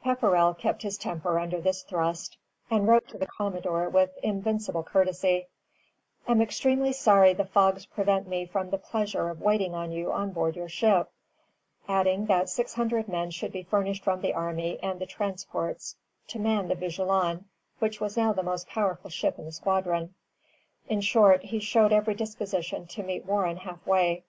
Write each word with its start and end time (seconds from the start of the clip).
_]Pepperrell 0.02 0.52
kept 0.52 0.82
his 0.82 0.98
temper 0.98 1.38
under 1.38 1.60
this 1.60 1.84
thrust, 1.84 2.36
and 2.68 2.88
wrote 2.88 3.06
to 3.06 3.16
the 3.16 3.26
commodore 3.28 3.88
with 3.88 4.10
invincible 4.20 4.82
courtesy: 4.82 5.46
"Am 6.26 6.42
extremely 6.42 6.92
sorry 6.92 7.32
the 7.34 7.44
fogs 7.44 7.86
prevent 7.86 8.26
me 8.26 8.46
from 8.46 8.70
the 8.70 8.78
pleasure 8.78 9.28
of 9.28 9.40
waiting 9.40 9.76
on 9.76 9.92
you 9.92 10.10
on 10.10 10.32
board 10.32 10.56
your 10.56 10.68
ship," 10.68 11.12
adding 11.86 12.26
that 12.26 12.48
six 12.48 12.74
hundred 12.74 13.06
men 13.06 13.30
should 13.30 13.52
be 13.52 13.62
furnished 13.62 14.02
from 14.02 14.22
the 14.22 14.34
army 14.34 14.76
and 14.82 15.00
the 15.00 15.06
transports 15.06 15.94
to 16.26 16.40
man 16.40 16.66
the 16.66 16.74
"Vigilant," 16.74 17.44
which 17.78 18.00
was 18.00 18.16
now 18.16 18.32
the 18.32 18.42
most 18.42 18.66
powerful 18.66 19.08
ship 19.08 19.38
in 19.38 19.44
the 19.44 19.52
squadron. 19.52 20.12
In 20.88 21.00
short, 21.00 21.42
he 21.44 21.60
showed 21.60 21.92
every 21.92 22.14
disposition 22.16 22.88
to 22.88 23.04
meet 23.04 23.24
Warren 23.24 23.58
half 23.58 23.86
way. 23.86 24.24